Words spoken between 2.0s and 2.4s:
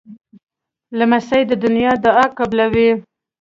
دعا